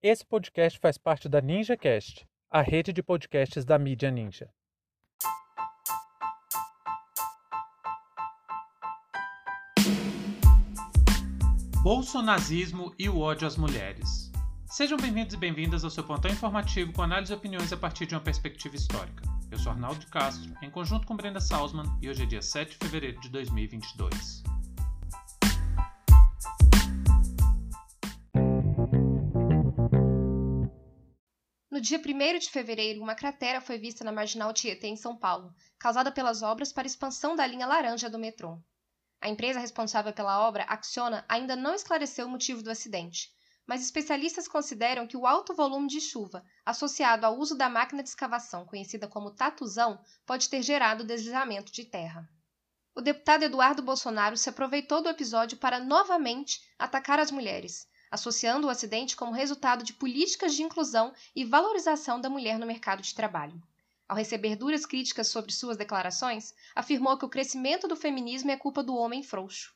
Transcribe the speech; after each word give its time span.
Esse 0.00 0.24
podcast 0.24 0.78
faz 0.78 0.96
parte 0.96 1.28
da 1.28 1.40
NinjaCast, 1.40 2.24
a 2.48 2.62
rede 2.62 2.92
de 2.92 3.02
podcasts 3.02 3.64
da 3.64 3.76
mídia 3.76 4.12
Ninja. 4.12 4.48
Bolsonazismo 11.82 12.94
e 12.96 13.08
o 13.08 13.18
ódio 13.18 13.44
às 13.48 13.56
mulheres. 13.56 14.30
Sejam 14.66 14.96
bem-vindos 14.96 15.34
e 15.34 15.36
bem-vindas 15.36 15.82
ao 15.82 15.90
seu 15.90 16.04
pontão 16.04 16.30
informativo 16.30 16.92
com 16.92 17.02
análise 17.02 17.32
e 17.32 17.36
opiniões 17.36 17.72
a 17.72 17.76
partir 17.76 18.06
de 18.06 18.14
uma 18.14 18.20
perspectiva 18.20 18.76
histórica. 18.76 19.24
Eu 19.50 19.58
sou 19.58 19.72
Arnaldo 19.72 20.06
Castro, 20.06 20.54
em 20.62 20.70
conjunto 20.70 21.08
com 21.08 21.16
Brenda 21.16 21.40
Salzman, 21.40 21.86
e 22.00 22.08
hoje 22.08 22.22
é 22.22 22.26
dia 22.26 22.42
7 22.42 22.70
de 22.70 22.76
fevereiro 22.76 23.20
de 23.20 23.30
2022. 23.30 24.44
No 31.78 31.82
dia 31.82 32.02
1 32.04 32.38
de 32.40 32.50
fevereiro, 32.50 33.00
uma 33.00 33.14
cratera 33.14 33.60
foi 33.60 33.78
vista 33.78 34.02
na 34.02 34.10
Marginal 34.10 34.52
Tietê, 34.52 34.88
em 34.88 34.96
São 34.96 35.16
Paulo, 35.16 35.54
causada 35.78 36.10
pelas 36.10 36.42
obras 36.42 36.72
para 36.72 36.88
expansão 36.88 37.36
da 37.36 37.46
linha 37.46 37.68
laranja 37.68 38.10
do 38.10 38.18
metrô. 38.18 38.60
A 39.20 39.28
empresa 39.28 39.60
responsável 39.60 40.12
pela 40.12 40.44
obra, 40.44 40.64
Acciona, 40.64 41.24
ainda 41.28 41.54
não 41.54 41.72
esclareceu 41.76 42.26
o 42.26 42.28
motivo 42.28 42.64
do 42.64 42.70
acidente, 42.72 43.32
mas 43.64 43.80
especialistas 43.80 44.48
consideram 44.48 45.06
que 45.06 45.16
o 45.16 45.24
alto 45.24 45.54
volume 45.54 45.86
de 45.86 46.00
chuva, 46.00 46.44
associado 46.66 47.24
ao 47.24 47.38
uso 47.38 47.56
da 47.56 47.68
máquina 47.68 48.02
de 48.02 48.08
escavação 48.08 48.66
conhecida 48.66 49.06
como 49.06 49.30
tatuzão, 49.30 50.00
pode 50.26 50.48
ter 50.48 50.62
gerado 50.62 51.04
deslizamento 51.04 51.70
de 51.70 51.84
terra. 51.84 52.28
O 52.92 53.00
deputado 53.00 53.44
Eduardo 53.44 53.82
Bolsonaro 53.82 54.36
se 54.36 54.48
aproveitou 54.48 55.00
do 55.00 55.08
episódio 55.08 55.56
para 55.56 55.78
novamente 55.78 56.60
atacar 56.76 57.20
as 57.20 57.30
mulheres, 57.30 57.86
associando 58.10 58.66
o 58.66 58.70
acidente 58.70 59.16
como 59.16 59.32
resultado 59.32 59.84
de 59.84 59.92
políticas 59.92 60.54
de 60.54 60.62
inclusão 60.62 61.12
e 61.34 61.44
valorização 61.44 62.20
da 62.20 62.30
mulher 62.30 62.58
no 62.58 62.66
mercado 62.66 63.02
de 63.02 63.14
trabalho. 63.14 63.62
Ao 64.08 64.16
receber 64.16 64.56
duras 64.56 64.86
críticas 64.86 65.28
sobre 65.28 65.52
suas 65.52 65.76
declarações, 65.76 66.54
afirmou 66.74 67.18
que 67.18 67.26
o 67.26 67.28
crescimento 67.28 67.86
do 67.86 67.94
feminismo 67.94 68.50
é 68.50 68.56
culpa 68.56 68.82
do 68.82 68.96
homem 68.96 69.22
frouxo. 69.22 69.74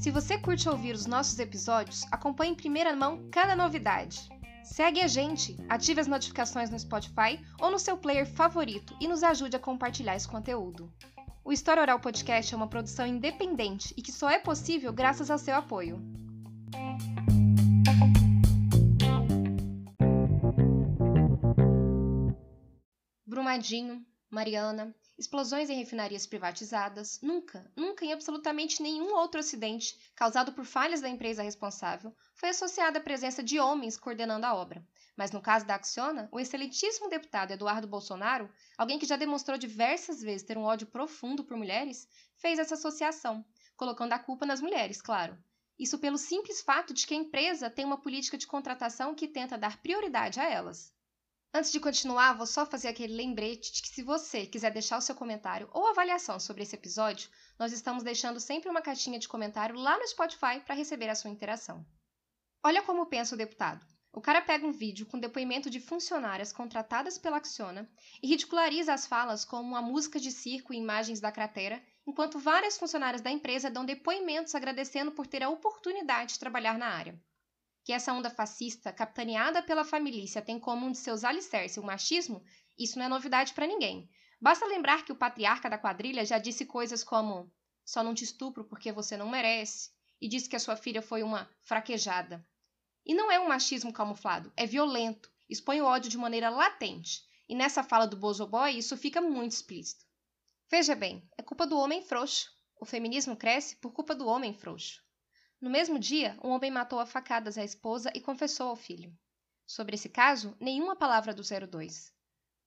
Se 0.00 0.10
você 0.12 0.38
curte 0.38 0.68
ouvir 0.68 0.94
os 0.94 1.06
nossos 1.06 1.38
episódios, 1.38 2.04
acompanhe 2.12 2.52
em 2.52 2.54
primeira 2.54 2.94
mão 2.94 3.28
cada 3.32 3.56
novidade. 3.56 4.28
Segue 4.62 5.00
a 5.00 5.06
gente, 5.06 5.56
ative 5.68 6.00
as 6.00 6.06
notificações 6.06 6.70
no 6.70 6.78
Spotify 6.78 7.38
ou 7.60 7.70
no 7.70 7.78
seu 7.78 7.96
player 7.96 8.26
favorito 8.26 8.96
e 9.00 9.08
nos 9.08 9.22
ajude 9.22 9.56
a 9.56 9.60
compartilhar 9.60 10.14
esse 10.14 10.28
conteúdo. 10.28 10.92
O 11.46 11.52
História 11.52 11.82
Oral 11.82 12.00
Podcast 12.00 12.54
é 12.54 12.56
uma 12.56 12.66
produção 12.66 13.06
independente 13.06 13.92
e 13.98 14.00
que 14.00 14.10
só 14.10 14.30
é 14.30 14.38
possível 14.38 14.90
graças 14.94 15.30
ao 15.30 15.36
seu 15.36 15.54
apoio. 15.54 16.00
Brumadinho, 23.26 24.02
Mariana, 24.30 24.94
explosões 25.16 25.70
em 25.70 25.76
refinarias 25.76 26.26
privatizadas, 26.26 27.20
nunca, 27.22 27.70
nunca 27.76 28.04
em 28.04 28.12
absolutamente 28.12 28.82
nenhum 28.82 29.14
outro 29.14 29.40
acidente 29.40 29.98
causado 30.14 30.52
por 30.52 30.64
falhas 30.64 31.00
da 31.00 31.08
empresa 31.08 31.42
responsável 31.42 32.14
foi 32.34 32.48
associada 32.48 32.98
a 32.98 33.02
presença 33.02 33.42
de 33.42 33.60
homens 33.60 33.96
coordenando 33.96 34.46
a 34.46 34.54
obra. 34.54 34.86
Mas 35.16 35.30
no 35.30 35.40
caso 35.40 35.64
da 35.64 35.76
Acciona, 35.76 36.28
o 36.32 36.40
excelentíssimo 36.40 37.08
deputado 37.08 37.52
Eduardo 37.52 37.86
Bolsonaro, 37.86 38.50
alguém 38.76 38.98
que 38.98 39.06
já 39.06 39.16
demonstrou 39.16 39.56
diversas 39.56 40.20
vezes 40.20 40.46
ter 40.46 40.58
um 40.58 40.64
ódio 40.64 40.88
profundo 40.88 41.44
por 41.44 41.56
mulheres, 41.56 42.08
fez 42.36 42.58
essa 42.58 42.74
associação, 42.74 43.44
colocando 43.76 44.12
a 44.12 44.18
culpa 44.18 44.44
nas 44.44 44.60
mulheres, 44.60 45.00
claro. 45.00 45.38
Isso 45.78 45.98
pelo 45.98 46.16
simples 46.16 46.60
fato 46.60 46.94
de 46.94 47.06
que 47.06 47.14
a 47.14 47.16
empresa 47.16 47.68
tem 47.68 47.84
uma 47.84 48.00
política 48.00 48.38
de 48.38 48.46
contratação 48.46 49.14
que 49.14 49.26
tenta 49.26 49.58
dar 49.58 49.80
prioridade 49.82 50.38
a 50.38 50.48
elas. 50.48 50.93
Antes 51.56 51.70
de 51.70 51.78
continuar, 51.78 52.32
vou 52.32 52.48
só 52.48 52.66
fazer 52.66 52.88
aquele 52.88 53.14
lembrete 53.14 53.72
de 53.72 53.80
que 53.80 53.88
se 53.88 54.02
você 54.02 54.44
quiser 54.44 54.72
deixar 54.72 54.98
o 54.98 55.00
seu 55.00 55.14
comentário 55.14 55.70
ou 55.72 55.86
avaliação 55.86 56.40
sobre 56.40 56.64
esse 56.64 56.74
episódio, 56.74 57.30
nós 57.56 57.72
estamos 57.72 58.02
deixando 58.02 58.40
sempre 58.40 58.68
uma 58.68 58.82
caixinha 58.82 59.20
de 59.20 59.28
comentário 59.28 59.76
lá 59.76 59.96
no 59.96 60.04
Spotify 60.04 60.58
para 60.66 60.74
receber 60.74 61.08
a 61.08 61.14
sua 61.14 61.30
interação. 61.30 61.86
Olha 62.60 62.82
como 62.82 63.06
pensa 63.06 63.36
o 63.36 63.38
deputado. 63.38 63.86
O 64.12 64.20
cara 64.20 64.42
pega 64.42 64.66
um 64.66 64.72
vídeo 64.72 65.06
com 65.06 65.16
depoimento 65.16 65.70
de 65.70 65.78
funcionárias 65.78 66.52
contratadas 66.52 67.18
pela 67.18 67.36
Acciona 67.36 67.88
e 68.20 68.26
ridiculariza 68.26 68.92
as 68.92 69.06
falas 69.06 69.44
como 69.44 69.68
uma 69.68 69.80
música 69.80 70.18
de 70.18 70.32
circo 70.32 70.74
e 70.74 70.76
imagens 70.76 71.20
da 71.20 71.30
cratera, 71.30 71.80
enquanto 72.04 72.36
várias 72.36 72.76
funcionárias 72.76 73.22
da 73.22 73.30
empresa 73.30 73.70
dão 73.70 73.84
depoimentos 73.84 74.56
agradecendo 74.56 75.12
por 75.12 75.28
ter 75.28 75.44
a 75.44 75.50
oportunidade 75.50 76.32
de 76.32 76.40
trabalhar 76.40 76.76
na 76.76 76.88
área. 76.88 77.16
Que 77.84 77.92
essa 77.92 78.12
onda 78.12 78.30
fascista, 78.30 78.92
capitaneada 78.92 79.62
pela 79.62 79.84
família, 79.84 80.42
tem 80.42 80.58
como 80.58 80.86
um 80.86 80.90
de 80.90 80.98
seus 80.98 81.22
alicerces 81.22 81.76
o 81.76 81.82
machismo, 81.82 82.42
isso 82.78 82.98
não 82.98 83.06
é 83.06 83.08
novidade 83.08 83.52
para 83.52 83.66
ninguém. 83.66 84.10
Basta 84.40 84.66
lembrar 84.66 85.04
que 85.04 85.12
o 85.12 85.16
patriarca 85.16 85.70
da 85.70 85.78
quadrilha 85.78 86.24
já 86.24 86.38
disse 86.38 86.64
coisas 86.66 87.04
como: 87.04 87.52
só 87.84 88.02
não 88.02 88.14
te 88.14 88.24
estupro 88.24 88.64
porque 88.64 88.90
você 88.90 89.16
não 89.16 89.28
merece, 89.28 89.90
e 90.20 90.28
disse 90.28 90.48
que 90.48 90.56
a 90.56 90.60
sua 90.60 90.76
filha 90.76 91.02
foi 91.02 91.22
uma 91.22 91.48
fraquejada. 91.60 92.44
E 93.04 93.14
não 93.14 93.30
é 93.30 93.38
um 93.38 93.48
machismo 93.48 93.92
camuflado, 93.92 94.50
é 94.56 94.66
violento, 94.66 95.30
expõe 95.48 95.82
o 95.82 95.84
ódio 95.84 96.10
de 96.10 96.16
maneira 96.16 96.48
latente. 96.48 97.22
E 97.46 97.54
nessa 97.54 97.84
fala 97.84 98.06
do 98.06 98.16
Bozoboy 98.16 98.78
isso 98.78 98.96
fica 98.96 99.20
muito 99.20 99.52
explícito. 99.52 100.06
Veja 100.70 100.94
bem, 100.94 101.28
é 101.36 101.42
culpa 101.42 101.66
do 101.66 101.78
homem 101.78 102.00
frouxo. 102.00 102.50
O 102.80 102.86
feminismo 102.86 103.36
cresce 103.36 103.76
por 103.76 103.92
culpa 103.92 104.14
do 104.14 104.26
homem 104.26 104.54
frouxo. 104.54 105.03
No 105.64 105.70
mesmo 105.70 105.98
dia, 105.98 106.38
um 106.44 106.50
homem 106.50 106.70
matou 106.70 107.00
a 107.00 107.06
facadas 107.06 107.56
a 107.56 107.64
esposa 107.64 108.12
e 108.14 108.20
confessou 108.20 108.68
ao 108.68 108.76
filho. 108.76 109.10
Sobre 109.66 109.94
esse 109.94 110.10
caso, 110.10 110.54
nenhuma 110.60 110.94
palavra 110.94 111.32
do 111.32 111.40
02. 111.42 112.12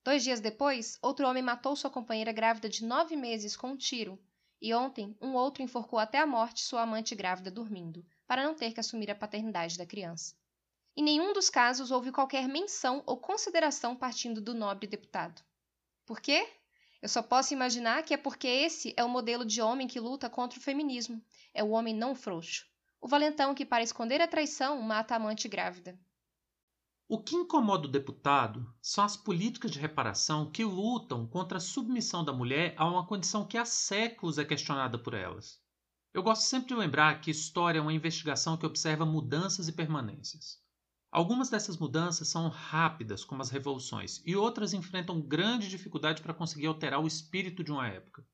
Dois 0.04 0.24
dias 0.24 0.40
depois, 0.40 0.98
outro 1.00 1.28
homem 1.28 1.44
matou 1.44 1.76
sua 1.76 1.92
companheira 1.92 2.32
grávida 2.32 2.68
de 2.68 2.84
nove 2.84 3.16
meses 3.16 3.56
com 3.56 3.68
um 3.68 3.78
tiro. 3.78 4.20
E 4.60 4.74
ontem, 4.74 5.16
um 5.22 5.36
outro 5.36 5.62
enforcou 5.62 6.00
até 6.00 6.18
a 6.18 6.26
morte 6.26 6.62
sua 6.62 6.82
amante 6.82 7.14
grávida 7.14 7.52
dormindo 7.52 8.04
para 8.26 8.44
não 8.44 8.56
ter 8.56 8.74
que 8.74 8.80
assumir 8.80 9.12
a 9.12 9.16
paternidade 9.16 9.78
da 9.78 9.86
criança. 9.86 10.34
Em 10.96 11.04
nenhum 11.04 11.34
dos 11.34 11.52
casos 11.52 11.92
houve 11.92 12.12
qualquer 12.12 12.48
menção 12.48 13.04
ou 13.06 13.16
consideração 13.16 13.96
partindo 13.96 14.42
do 14.42 14.56
nobre 14.56 14.88
deputado. 14.88 15.40
Por 16.04 16.20
quê? 16.20 16.50
Eu 17.00 17.08
só 17.08 17.22
posso 17.22 17.54
imaginar 17.54 18.02
que 18.02 18.16
é 18.16 18.18
porque 18.18 18.48
esse 18.48 18.92
é 18.98 19.04
o 19.04 19.10
modelo 19.10 19.46
de 19.46 19.62
homem 19.62 19.88
que 19.88 20.00
luta 20.00 20.28
contra 20.32 20.58
o 20.58 20.64
feminismo. 20.64 21.24
É 21.54 21.64
o 21.64 21.70
homem 21.70 21.94
não 21.94 22.16
frouxo. 22.16 22.67
O 23.00 23.08
valentão 23.08 23.54
que, 23.54 23.66
para 23.66 23.84
esconder 23.84 24.22
a 24.22 24.28
traição, 24.28 24.82
mata 24.82 25.14
a 25.14 25.18
amante 25.18 25.48
grávida. 25.48 25.98
O 27.10 27.22
que 27.22 27.36
incomoda 27.36 27.88
o 27.88 27.92
deputado 27.92 28.70
são 28.82 29.04
as 29.04 29.16
políticas 29.16 29.72
de 29.72 29.80
reparação 29.80 30.52
que 30.52 30.66
lutam 30.66 31.26
contra 31.26 31.58
a 31.58 31.62
submissão 31.62 32.26
da 32.26 32.34
mulher 32.34 32.74
a 32.78 32.86
uma 32.86 33.06
condição 33.06 33.48
que 33.48 33.58
há 33.58 33.64
séculos 33.64 34.38
é 34.38 34.44
questionada 34.44 35.00
por 35.00 35.14
elas. 35.14 35.62
Eu 36.14 36.22
gosto 36.22 36.42
sempre 36.42 36.70
de 36.70 36.76
lembrar 36.76 37.22
que 37.22 37.32
história 37.32 37.80
é 37.80 37.82
uma 37.82 37.94
investigação 37.94 38.58
que 38.58 38.66
observa 38.66 39.06
mudanças 39.06 39.68
e 39.68 39.72
permanências. 39.72 40.60
Algumas 41.10 41.50
dessas 41.50 41.78
mudanças 41.78 42.28
são 42.28 42.50
rápidas, 42.50 43.24
como 43.24 43.42
as 43.42 43.50
revoluções, 43.50 44.22
e 44.26 44.36
outras 44.36 44.74
enfrentam 44.74 45.22
grande 45.22 45.70
dificuldade 45.70 46.22
para 46.22 46.34
conseguir 46.34 46.66
alterar 46.66 47.00
o 47.00 47.08
espírito 47.08 47.64
de 47.64 47.72
uma 47.72 47.88
época. 47.88 48.26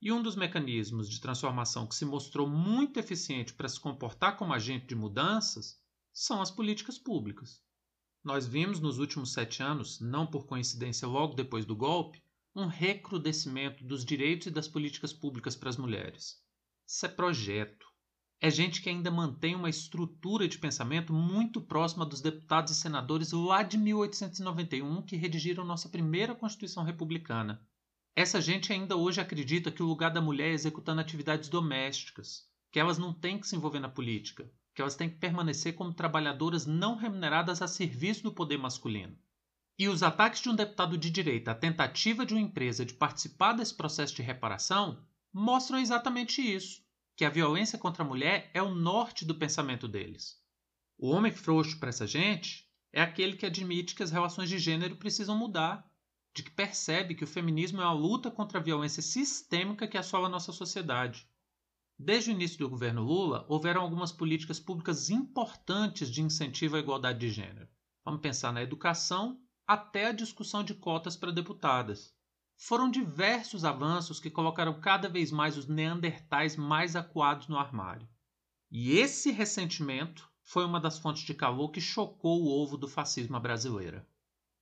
E 0.00 0.12
um 0.12 0.22
dos 0.22 0.36
mecanismos 0.36 1.08
de 1.08 1.20
transformação 1.20 1.86
que 1.86 1.94
se 1.94 2.04
mostrou 2.04 2.48
muito 2.48 2.98
eficiente 2.98 3.54
para 3.54 3.68
se 3.68 3.80
comportar 3.80 4.36
como 4.36 4.52
agente 4.52 4.86
de 4.86 4.94
mudanças 4.94 5.80
são 6.12 6.42
as 6.42 6.50
políticas 6.50 6.98
públicas. 6.98 7.62
Nós 8.22 8.46
vimos 8.46 8.80
nos 8.80 8.98
últimos 8.98 9.32
sete 9.32 9.62
anos, 9.62 10.00
não 10.00 10.26
por 10.26 10.46
coincidência 10.46 11.06
logo 11.06 11.34
depois 11.34 11.64
do 11.64 11.76
golpe, 11.76 12.22
um 12.54 12.66
recrudescimento 12.66 13.84
dos 13.84 14.04
direitos 14.04 14.48
e 14.48 14.50
das 14.50 14.66
políticas 14.66 15.12
públicas 15.12 15.54
para 15.54 15.68
as 15.68 15.76
mulheres. 15.76 16.42
Isso 16.86 17.06
é 17.06 17.08
projeto. 17.08 17.86
É 18.40 18.50
gente 18.50 18.82
que 18.82 18.88
ainda 18.90 19.10
mantém 19.10 19.54
uma 19.54 19.70
estrutura 19.70 20.46
de 20.46 20.58
pensamento 20.58 21.12
muito 21.12 21.60
próxima 21.60 22.04
dos 22.04 22.20
deputados 22.20 22.72
e 22.72 22.74
senadores 22.74 23.32
lá 23.32 23.62
de 23.62 23.78
1891 23.78 25.02
que 25.02 25.16
redigiram 25.16 25.64
nossa 25.64 25.88
primeira 25.88 26.34
Constituição 26.34 26.82
Republicana. 26.82 27.66
Essa 28.18 28.40
gente 28.40 28.72
ainda 28.72 28.96
hoje 28.96 29.20
acredita 29.20 29.70
que 29.70 29.82
o 29.82 29.86
lugar 29.86 30.10
da 30.10 30.22
mulher 30.22 30.48
é 30.48 30.54
executando 30.54 31.02
atividades 31.02 31.50
domésticas, 31.50 32.48
que 32.72 32.80
elas 32.80 32.96
não 32.96 33.12
têm 33.12 33.38
que 33.38 33.46
se 33.46 33.54
envolver 33.54 33.78
na 33.78 33.90
política, 33.90 34.50
que 34.74 34.80
elas 34.80 34.96
têm 34.96 35.10
que 35.10 35.18
permanecer 35.18 35.74
como 35.74 35.92
trabalhadoras 35.92 36.64
não 36.64 36.96
remuneradas 36.96 37.60
a 37.60 37.68
serviço 37.68 38.22
do 38.22 38.32
poder 38.32 38.56
masculino. 38.56 39.18
E 39.78 39.86
os 39.86 40.02
ataques 40.02 40.40
de 40.40 40.48
um 40.48 40.54
deputado 40.54 40.96
de 40.96 41.10
direita 41.10 41.50
à 41.50 41.54
tentativa 41.54 42.24
de 42.24 42.32
uma 42.32 42.40
empresa 42.40 42.86
de 42.86 42.94
participar 42.94 43.52
desse 43.52 43.74
processo 43.74 44.14
de 44.16 44.22
reparação 44.22 45.04
mostram 45.30 45.78
exatamente 45.78 46.40
isso: 46.40 46.82
que 47.14 47.24
a 47.26 47.28
violência 47.30 47.78
contra 47.78 48.02
a 48.02 48.06
mulher 48.06 48.50
é 48.54 48.62
o 48.62 48.74
norte 48.74 49.26
do 49.26 49.34
pensamento 49.34 49.86
deles. 49.86 50.40
O 50.96 51.10
homem 51.10 51.32
frouxo 51.32 51.78
para 51.78 51.90
essa 51.90 52.06
gente 52.06 52.66
é 52.94 53.02
aquele 53.02 53.36
que 53.36 53.44
admite 53.44 53.94
que 53.94 54.02
as 54.02 54.10
relações 54.10 54.48
de 54.48 54.58
gênero 54.58 54.96
precisam 54.96 55.36
mudar, 55.36 55.86
de 56.36 56.42
que 56.42 56.50
percebe 56.50 57.14
que 57.14 57.24
o 57.24 57.26
feminismo 57.26 57.80
é 57.80 57.84
uma 57.84 57.94
luta 57.94 58.30
contra 58.30 58.58
a 58.58 58.62
violência 58.62 59.00
sistêmica 59.00 59.88
que 59.88 59.96
assola 59.96 60.28
nossa 60.28 60.52
sociedade. 60.52 61.26
Desde 61.98 62.30
o 62.30 62.34
início 62.34 62.58
do 62.58 62.68
governo 62.68 63.02
Lula, 63.02 63.46
houveram 63.48 63.80
algumas 63.80 64.12
políticas 64.12 64.60
públicas 64.60 65.08
importantes 65.08 66.10
de 66.10 66.20
incentivo 66.20 66.76
à 66.76 66.78
igualdade 66.78 67.20
de 67.20 67.30
gênero. 67.30 67.66
Vamos 68.04 68.20
pensar 68.20 68.52
na 68.52 68.62
educação 68.62 69.40
até 69.66 70.08
a 70.08 70.12
discussão 70.12 70.62
de 70.62 70.74
cotas 70.74 71.16
para 71.16 71.32
deputadas. 71.32 72.14
Foram 72.54 72.90
diversos 72.90 73.64
avanços 73.64 74.20
que 74.20 74.30
colocaram 74.30 74.78
cada 74.78 75.08
vez 75.08 75.32
mais 75.32 75.56
os 75.56 75.66
neandertais 75.66 76.54
mais 76.54 76.94
acuados 76.94 77.48
no 77.48 77.56
armário. 77.56 78.06
E 78.70 78.98
esse 78.98 79.30
ressentimento 79.30 80.30
foi 80.42 80.66
uma 80.66 80.78
das 80.78 80.98
fontes 80.98 81.22
de 81.22 81.32
calor 81.32 81.70
que 81.70 81.80
chocou 81.80 82.42
o 82.42 82.62
ovo 82.62 82.76
do 82.76 82.86
fascismo 82.86 83.40
brasileiro. 83.40 84.04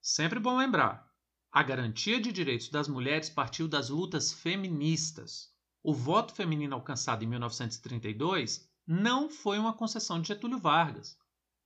Sempre 0.01 0.39
bom 0.39 0.57
lembrar: 0.57 1.13
a 1.55 1.63
garantia 1.63 2.21
de 2.21 2.33
direitos 2.33 2.69
das 2.69 2.89
mulheres 2.89 3.31
partiu 3.31 3.69
das 3.69 3.89
lutas 3.89 4.33
feministas, 4.33 5.55
o 5.85 5.95
voto 5.95 6.35
feminino 6.35 6.75
alcançado 6.75 7.23
em 7.23 7.29
1932 7.29 8.69
não 8.85 9.31
foi 9.31 9.57
uma 9.57 9.73
concessão 9.73 10.21
de 10.21 10.27
Getúlio 10.27 10.59
Vargas. 10.59 11.17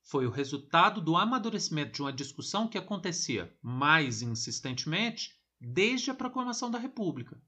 Foi 0.03 0.27
o 0.27 0.29
resultado 0.29 1.01
do 1.01 1.17
amadurecimento 1.17 1.93
de 1.93 2.01
uma 2.03 2.13
discussão 2.13 2.67
que 2.67 2.77
acontecia 2.77 3.51
mais 3.63 4.21
insistentemente 4.21 5.35
desde 5.59 6.11
a 6.11 6.13
proclamação 6.13 6.69
da 6.69 6.77
República. 6.77 7.41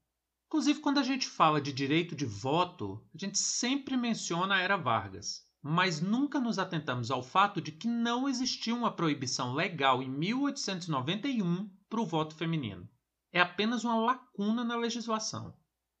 Inclusive, 0.48 0.80
quando 0.80 0.98
a 0.98 1.04
gente 1.04 1.28
fala 1.28 1.60
de 1.60 1.72
direito 1.72 2.16
de 2.16 2.26
voto, 2.26 3.00
a 3.14 3.18
gente 3.18 3.38
sempre 3.38 3.96
menciona 3.96 4.56
a 4.56 4.60
Era 4.60 4.76
Vargas, 4.76 5.46
mas 5.62 6.00
nunca 6.00 6.40
nos 6.40 6.58
atentamos 6.58 7.08
ao 7.12 7.22
fato 7.22 7.60
de 7.60 7.70
que 7.70 7.86
não 7.86 8.28
existia 8.28 8.74
uma 8.74 8.90
proibição 8.90 9.54
legal 9.54 10.02
em 10.02 10.10
1891 10.10 11.70
para 11.92 12.00
o 12.00 12.06
voto 12.06 12.34
feminino. 12.34 12.88
É 13.30 13.38
apenas 13.38 13.84
uma 13.84 14.00
lacuna 14.00 14.64
na 14.64 14.76
legislação. 14.76 15.54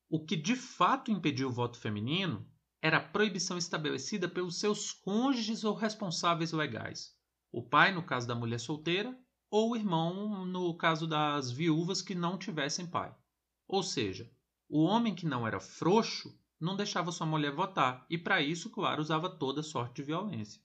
O 0.08 0.24
que 0.24 0.34
de 0.34 0.56
fato 0.56 1.10
impediu 1.10 1.50
o 1.50 1.52
voto 1.52 1.78
feminino 1.78 2.50
era 2.80 2.96
a 2.96 3.08
proibição 3.08 3.58
estabelecida 3.58 4.26
pelos 4.26 4.58
seus 4.58 4.90
cônjuges 4.90 5.64
ou 5.64 5.74
responsáveis 5.74 6.50
legais. 6.50 7.14
O 7.52 7.62
pai, 7.62 7.92
no 7.92 8.02
caso 8.02 8.26
da 8.26 8.34
mulher 8.34 8.58
solteira, 8.58 9.14
ou 9.50 9.72
o 9.72 9.76
irmão, 9.76 10.46
no 10.46 10.74
caso 10.78 11.06
das 11.06 11.52
viúvas 11.52 12.00
que 12.00 12.14
não 12.14 12.38
tivessem 12.38 12.86
pai. 12.86 13.14
Ou 13.68 13.82
seja, 13.82 14.32
o 14.70 14.84
homem 14.84 15.14
que 15.14 15.26
não 15.26 15.46
era 15.46 15.60
frouxo 15.60 16.34
não 16.58 16.74
deixava 16.74 17.12
sua 17.12 17.26
mulher 17.26 17.52
votar 17.52 18.06
e, 18.08 18.16
para 18.16 18.40
isso, 18.40 18.70
claro, 18.70 19.02
usava 19.02 19.28
toda 19.28 19.62
sorte 19.62 19.96
de 19.96 20.04
violência. 20.04 20.58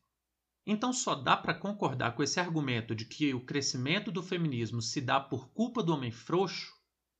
Então 0.69 0.91
só 0.91 1.15
dá 1.15 1.37
para 1.37 1.53
concordar 1.53 2.13
com 2.13 2.21
esse 2.21 2.41
argumento 2.41 2.93
de 2.93 3.05
que 3.05 3.33
o 3.33 3.45
crescimento 3.45 4.11
do 4.11 4.21
feminismo 4.21 4.81
se 4.81 4.99
dá 4.99 5.17
por 5.17 5.47
culpa 5.53 5.81
do 5.81 5.93
homem 5.93 6.11
frouxo 6.11 6.75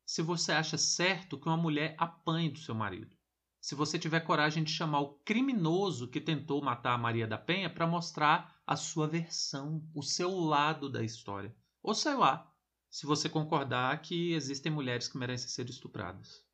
se 0.05 0.21
você 0.21 0.51
acha 0.51 0.77
certo 0.77 1.39
que 1.39 1.47
uma 1.47 1.55
mulher 1.55 1.95
apanhe 1.97 2.49
do 2.49 2.59
seu 2.59 2.75
marido. 2.75 3.15
Se 3.61 3.73
você 3.73 3.97
tiver 3.97 4.19
coragem 4.19 4.65
de 4.65 4.71
chamar 4.71 4.99
o 4.99 5.13
criminoso 5.19 6.09
que 6.09 6.19
tentou 6.19 6.61
matar 6.61 6.93
a 6.95 6.97
Maria 6.97 7.25
da 7.25 7.37
Penha 7.37 7.69
para 7.69 7.87
mostrar 7.87 8.61
a 8.67 8.75
sua 8.75 9.07
versão, 9.07 9.81
o 9.95 10.03
seu 10.03 10.29
lado 10.29 10.89
da 10.89 11.01
história. 11.01 11.55
Ou 11.81 11.95
sei 11.95 12.15
lá, 12.15 12.53
se 12.89 13.05
você 13.05 13.29
concordar 13.29 14.01
que 14.01 14.33
existem 14.33 14.69
mulheres 14.69 15.07
que 15.07 15.17
merecem 15.17 15.47
ser 15.47 15.69
estupradas. 15.69 16.45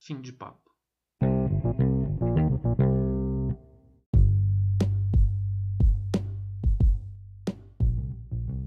Fim 0.00 0.18
de 0.18 0.32
papo. 0.32 0.71